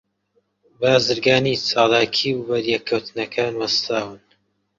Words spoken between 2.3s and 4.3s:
و بەریەک کەوتنەکان وەستاون